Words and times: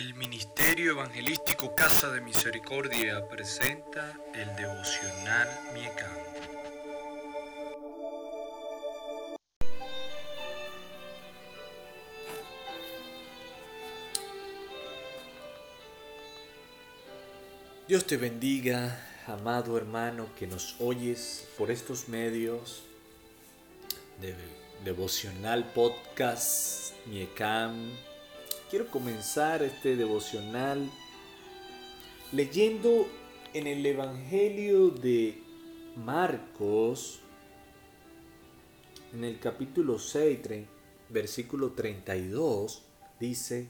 El 0.00 0.14
Ministerio 0.14 0.92
Evangelístico 0.92 1.74
Casa 1.74 2.10
de 2.10 2.22
Misericordia 2.22 3.28
presenta 3.28 4.18
el 4.32 4.48
devocional 4.56 5.46
Miecam. 5.74 6.08
Dios 17.86 18.06
te 18.06 18.16
bendiga, 18.16 19.06
amado 19.26 19.76
hermano, 19.76 20.28
que 20.38 20.46
nos 20.46 20.76
oyes 20.80 21.46
por 21.58 21.70
estos 21.70 22.08
medios 22.08 22.84
de 24.22 24.34
devocional 24.82 25.70
podcast 25.74 26.94
Miecam 27.04 27.90
quiero 28.70 28.86
comenzar 28.86 29.64
este 29.64 29.96
devocional 29.96 30.88
leyendo 32.30 33.08
en 33.52 33.66
el 33.66 33.84
Evangelio 33.84 34.90
de 34.90 35.42
Marcos, 35.96 37.18
en 39.12 39.24
el 39.24 39.40
capítulo 39.40 39.98
6, 39.98 40.38
versículo 41.08 41.72
32, 41.72 42.84
dice, 43.18 43.66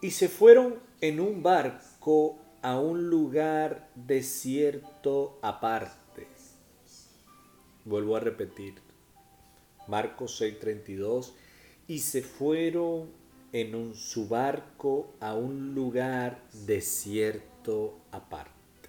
y 0.00 0.10
se 0.10 0.28
fueron 0.28 0.80
en 1.00 1.20
un 1.20 1.44
barco 1.44 2.38
a 2.60 2.80
un 2.80 3.08
lugar 3.08 3.88
desierto 3.94 5.38
aparte. 5.42 6.26
Vuelvo 7.84 8.16
a 8.16 8.20
repetir. 8.20 8.74
Marcos 9.86 10.40
6:32 10.40 11.34
y 11.92 11.98
se 11.98 12.22
fueron 12.22 13.10
en 13.52 13.74
un 13.74 13.94
su 13.94 14.26
barco 14.26 15.12
a 15.20 15.34
un 15.34 15.74
lugar 15.74 16.42
desierto 16.64 17.98
aparte. 18.10 18.88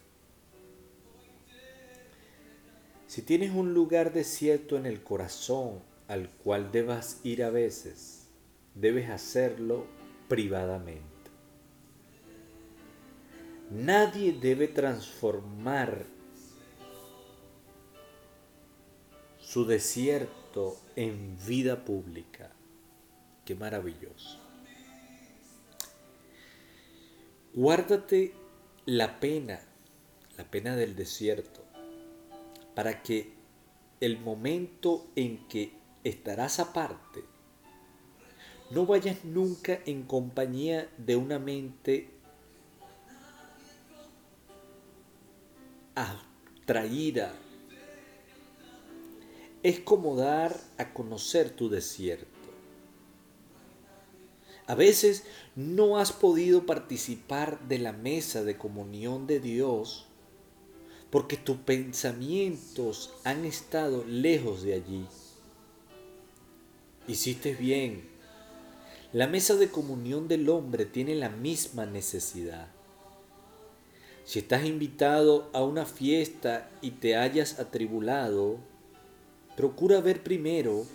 Si 3.07 3.21
tienes 3.21 3.51
un 3.51 3.73
lugar 3.73 4.13
desierto 4.13 4.77
en 4.77 4.85
el 4.85 5.03
corazón 5.03 5.81
al 6.07 6.29
cual 6.29 6.71
debas 6.71 7.19
ir 7.25 7.43
a 7.43 7.49
veces, 7.49 8.29
debes 8.73 9.09
hacerlo 9.09 9.85
privadamente. 10.29 11.03
Nadie 13.69 14.31
debe 14.31 14.69
transformar 14.69 16.05
su 19.41 19.65
desierto 19.65 20.77
en 20.95 21.37
vida 21.45 21.83
pública. 21.83 22.53
Qué 23.45 23.55
maravilloso. 23.55 24.39
Guárdate 27.53 28.33
la 28.85 29.19
pena, 29.19 29.59
la 30.37 30.49
pena 30.49 30.75
del 30.75 30.95
desierto, 30.95 31.63
para 32.73 33.03
que 33.03 33.33
el 33.99 34.19
momento 34.19 35.07
en 35.15 35.47
que 35.47 35.73
estarás 36.03 36.59
aparte, 36.59 37.23
no 38.71 38.85
vayas 38.85 39.23
nunca 39.23 39.79
en 39.85 40.03
compañía 40.03 40.89
de 40.97 41.15
una 41.15 41.37
mente 41.37 42.09
atraída. 45.95 47.35
Es 49.61 49.79
como 49.79 50.15
dar 50.15 50.59
a 50.77 50.93
conocer 50.93 51.51
tu 51.51 51.69
desierto. 51.69 52.32
A 54.67 54.75
veces 54.75 55.23
no 55.55 55.97
has 55.97 56.13
podido 56.13 56.65
participar 56.65 57.67
de 57.67 57.79
la 57.79 57.91
mesa 57.91 58.43
de 58.43 58.57
comunión 58.57 59.27
de 59.27 59.39
Dios 59.39 60.05
porque 61.09 61.37
tus 61.37 61.57
pensamientos 61.57 63.13
han 63.23 63.45
estado 63.45 64.03
lejos 64.05 64.63
de 64.63 64.73
allí. 64.73 65.05
Hiciste 67.07 67.53
bien. 67.53 68.09
La 69.11 69.27
mesa 69.27 69.55
de 69.55 69.69
comunión 69.69 70.27
del 70.27 70.49
hombre 70.49 70.85
tiene 70.85 71.13
la 71.13 71.29
misma 71.29 71.85
necesidad. 71.85 72.67
Si 74.25 74.39
estás 74.39 74.65
invitado 74.65 75.49
a 75.53 75.63
una 75.63 75.85
fiesta 75.85 76.71
y 76.81 76.91
te 76.91 77.17
hayas 77.17 77.59
atribulado, 77.59 78.57
procura 79.55 80.01
ver 80.01 80.23
primero 80.23 80.85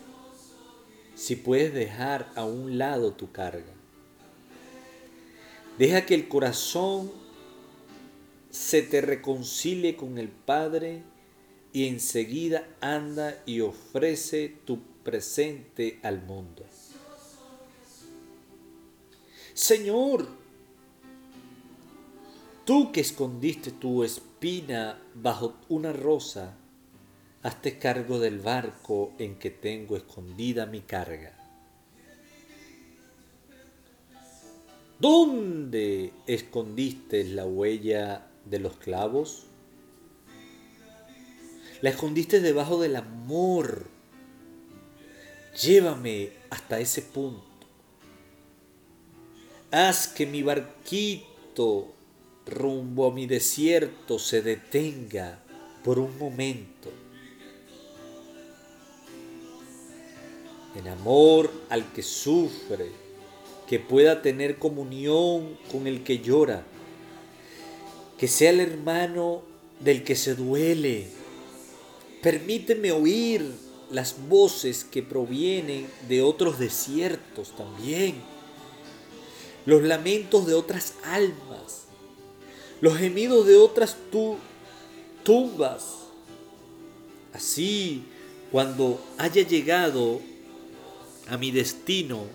si 1.19 1.35
puedes 1.35 1.75
dejar 1.75 2.31
a 2.37 2.45
un 2.45 2.79
lado 2.79 3.13
tu 3.13 3.33
carga. 3.33 3.75
Deja 5.77 6.07
que 6.07 6.15
el 6.15 6.29
corazón 6.29 7.11
se 8.51 8.83
te 8.83 9.01
reconcilie 9.01 9.97
con 9.97 10.19
el 10.19 10.29
Padre 10.29 11.03
y 11.73 11.89
enseguida 11.89 12.69
anda 12.81 13.43
y 13.47 13.61
ofrece 13.61 14.55
tu 14.65 14.81
presente 15.03 15.99
al 16.05 16.23
mundo. 16.23 16.65
Señor, 19.55 20.29
tú 22.65 22.93
que 22.93 23.01
escondiste 23.01 23.73
tu 23.73 24.05
espina 24.05 25.03
bajo 25.17 25.57
una 25.69 25.93
rosa, 25.93 26.57
hazte 27.43 27.79
cargo 27.79 28.19
del 28.19 28.41
barco 28.41 29.13
en 29.19 29.39
que 29.39 29.51
tengo 29.51 29.97
escondida 29.97 30.67
mi 30.67 30.81
carga. 30.81 31.35
¿Dónde 34.99 36.13
escondiste 36.27 37.23
la 37.23 37.47
huella 37.47 38.27
de 38.45 38.59
los 38.59 38.77
clavos? 38.79 39.47
La 41.81 41.91
escondiste 41.91 42.41
debajo 42.41 42.81
del 42.81 42.97
amor. 42.97 43.87
Llévame 45.63 46.33
hasta 46.51 46.81
ese 46.81 47.03
punto. 47.03 47.45
Haz 49.71 50.09
que 50.09 50.27
mi 50.27 50.43
barquito 50.43 51.93
rumbo 52.47 53.07
a 53.07 53.15
mi 53.15 53.27
desierto 53.27 54.19
se 54.19 54.43
detenga 54.43 55.39
por 55.85 56.01
un 56.01 56.19
momento. 56.19 56.91
En 60.79 60.87
amor 60.87 61.51
al 61.71 61.93
que 61.93 62.03
sufre, 62.03 62.91
que 63.67 63.81
pueda 63.81 64.23
tener 64.23 64.59
comunión 64.59 65.59
con 65.73 65.87
el 65.89 66.05
que 66.05 66.21
llora, 66.21 66.65
que 68.17 68.29
sea 68.29 68.51
el 68.51 68.61
hermano 68.61 69.43
del 69.81 70.05
que 70.05 70.15
se 70.15 70.37
duele. 70.37 71.09
Permíteme 72.23 72.93
oír 72.93 73.45
las 73.91 74.17
voces 74.29 74.85
que 74.85 75.03
provienen 75.03 75.89
de 76.09 76.23
otros 76.23 76.59
desiertos 76.61 77.57
también, 77.57 78.15
los 79.67 79.83
lamentos 79.83 80.47
de 80.47 80.55
otras 80.55 80.95
almas, 81.03 81.87
los 82.81 82.97
gemidos 82.97 83.47
de 83.47 83.57
otras 83.57 83.97
tumbas. 85.25 85.97
Así, 87.33 88.05
cuando 88.53 89.01
haya 89.19 89.43
llegado 89.43 90.21
a 91.29 91.37
mi 91.37 91.51
destino 91.51 92.27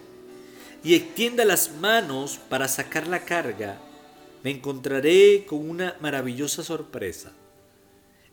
y 0.84 0.96
extienda 0.96 1.46
las 1.46 1.72
manos 1.72 2.40
para 2.50 2.68
sacar 2.68 3.08
la 3.08 3.24
carga, 3.26 3.80
me 4.44 4.52
encontraré 4.52 5.46
con 5.46 5.70
una 5.70 5.96
maravillosa 6.02 6.64
sorpresa. 6.64 7.31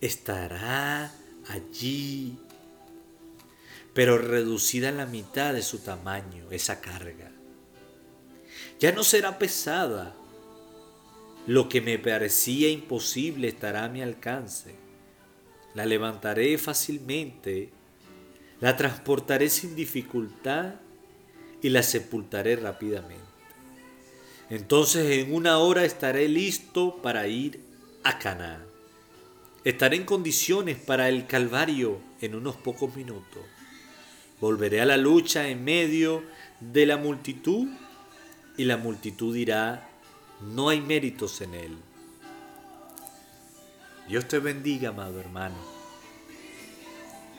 Estará 0.00 1.12
allí, 1.48 2.36
pero 3.94 4.18
reducida 4.18 4.88
a 4.88 4.92
la 4.92 5.06
mitad 5.06 5.54
de 5.54 5.62
su 5.62 5.78
tamaño 5.78 6.50
esa 6.50 6.80
carga. 6.80 7.30
Ya 8.80 8.92
no 8.92 9.04
será 9.04 9.38
pesada. 9.38 10.14
Lo 11.46 11.68
que 11.68 11.80
me 11.80 11.98
parecía 11.98 12.68
imposible 12.68 13.48
estará 13.48 13.84
a 13.84 13.88
mi 13.88 14.02
alcance. 14.02 14.74
La 15.74 15.86
levantaré 15.86 16.58
fácilmente 16.58 17.70
la 18.60 18.76
transportaré 18.76 19.48
sin 19.48 19.74
dificultad 19.74 20.74
y 21.62 21.70
la 21.70 21.82
sepultaré 21.82 22.56
rápidamente. 22.56 23.24
Entonces 24.50 25.18
en 25.18 25.32
una 25.32 25.58
hora 25.58 25.84
estaré 25.84 26.28
listo 26.28 27.00
para 27.02 27.26
ir 27.26 27.60
a 28.02 28.18
Canaán. 28.18 28.64
Estaré 29.64 29.96
en 29.96 30.04
condiciones 30.04 30.76
para 30.78 31.08
el 31.08 31.26
Calvario 31.26 32.00
en 32.20 32.34
unos 32.34 32.56
pocos 32.56 32.94
minutos. 32.96 33.42
Volveré 34.40 34.80
a 34.80 34.86
la 34.86 34.96
lucha 34.96 35.48
en 35.48 35.64
medio 35.64 36.22
de 36.60 36.86
la 36.86 36.96
multitud 36.96 37.68
y 38.56 38.64
la 38.64 38.76
multitud 38.76 39.34
dirá, 39.34 39.88
no 40.40 40.70
hay 40.70 40.80
méritos 40.80 41.40
en 41.42 41.54
él. 41.54 41.76
Dios 44.08 44.26
te 44.26 44.38
bendiga, 44.38 44.88
amado 44.88 45.20
hermano. 45.20 45.56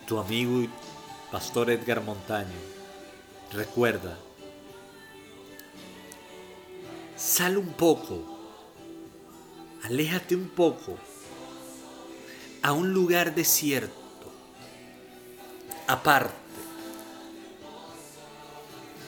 Tu 0.07 0.17
amigo 0.17 0.62
y 0.62 0.69
Pastor 1.31 1.69
Edgar 1.69 2.01
Montaño, 2.03 2.59
recuerda, 3.53 4.17
Sal 7.15 7.57
un 7.57 7.71
poco, 7.71 8.21
aléjate 9.83 10.35
un 10.35 10.49
poco 10.49 10.97
a 12.61 12.73
un 12.73 12.93
lugar 12.93 13.33
desierto, 13.33 13.95
aparte. 15.87 16.33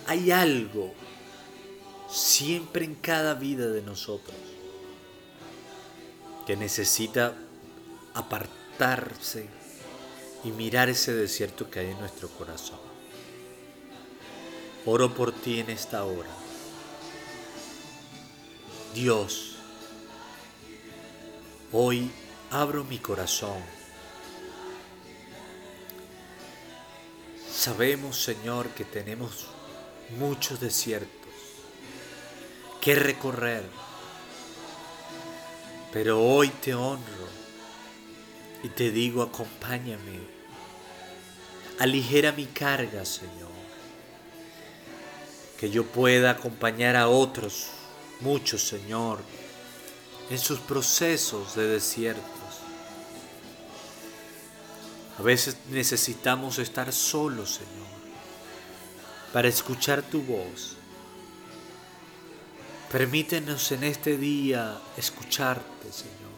Hay 0.07 0.31
algo 0.31 0.93
siempre 2.09 2.85
en 2.85 2.95
cada 2.95 3.33
vida 3.33 3.67
de 3.67 3.81
nosotros 3.81 4.37
que 6.45 6.55
necesita 6.55 7.33
apartarse 8.13 9.62
y 10.43 10.51
mirar 10.51 10.89
ese 10.89 11.13
desierto 11.13 11.69
que 11.69 11.79
hay 11.79 11.91
en 11.91 11.99
nuestro 11.99 12.27
corazón. 12.29 12.79
Oro 14.85 15.13
por 15.13 15.31
ti 15.31 15.59
en 15.59 15.69
esta 15.69 16.03
hora. 16.03 16.29
Dios, 18.93 19.55
hoy 21.71 22.11
abro 22.51 22.83
mi 22.83 22.99
corazón. 22.99 23.61
Sabemos, 27.49 28.21
Señor, 28.21 28.69
que 28.69 28.83
tenemos 28.83 29.47
muchos 30.17 30.59
desiertos 30.59 31.09
que 32.81 32.95
recorrer, 32.95 33.63
pero 35.93 36.21
hoy 36.21 36.49
te 36.49 36.75
honro 36.75 37.42
y 38.63 38.69
te 38.69 38.91
digo, 38.91 39.21
acompáñame, 39.21 40.19
aligera 41.79 42.31
mi 42.31 42.45
carga, 42.45 43.03
Señor, 43.03 43.51
que 45.59 45.69
yo 45.69 45.85
pueda 45.85 46.31
acompañar 46.31 46.95
a 46.95 47.09
otros, 47.09 47.67
muchos, 48.21 48.63
Señor, 48.63 49.19
en 50.29 50.39
sus 50.39 50.59
procesos 50.59 51.55
de 51.55 51.67
desiertos. 51.67 52.23
A 55.19 55.21
veces 55.21 55.57
necesitamos 55.69 56.57
estar 56.57 56.91
solos, 56.93 57.55
Señor, 57.55 57.93
para 59.33 59.49
escuchar 59.49 60.01
tu 60.01 60.21
voz. 60.21 60.77
Permítenos 62.91 63.71
en 63.73 63.83
este 63.83 64.17
día 64.17 64.79
escucharte, 64.97 65.91
Señor. 65.91 66.32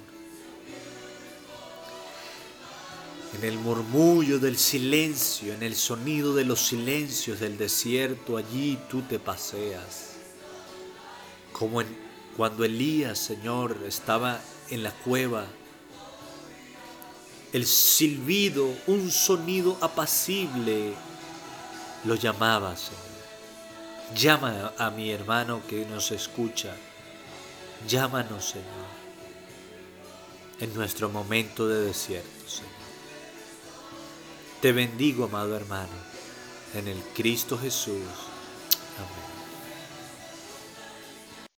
En 3.35 3.43
el 3.43 3.57
murmullo 3.57 4.39
del 4.39 4.57
silencio, 4.57 5.53
en 5.53 5.61
el 5.61 5.75
sonido 5.75 6.33
de 6.33 6.45
los 6.45 6.67
silencios 6.67 7.41
del 7.41 7.57
desierto, 7.57 8.37
allí 8.37 8.79
tú 8.89 9.01
te 9.01 9.19
paseas. 9.19 10.11
Como 11.51 11.83
cuando 12.37 12.63
Elías, 12.63 13.19
Señor, 13.19 13.77
estaba 13.85 14.39
en 14.69 14.83
la 14.83 14.91
cueva, 14.91 15.47
el 17.51 17.65
silbido, 17.65 18.73
un 18.87 19.11
sonido 19.11 19.77
apacible, 19.81 20.93
lo 22.05 22.15
llamaba, 22.15 22.77
Señor. 22.77 23.01
Llama 24.15 24.73
a 24.77 24.89
mi 24.91 25.11
hermano 25.11 25.61
que 25.67 25.85
nos 25.85 26.11
escucha. 26.11 26.73
Llámanos, 27.87 28.45
Señor, 28.45 28.65
en 30.61 30.73
nuestro 30.73 31.09
momento 31.09 31.67
de 31.67 31.81
desierto, 31.81 32.47
Señor. 32.47 32.84
Te 34.61 34.71
bendigo, 34.71 35.25
amado 35.25 35.55
hermano, 35.55 35.93
en 36.73 36.87
el 36.87 37.01
Cristo 37.13 37.57
Jesús. 37.57 38.01
Amén. 38.97 39.34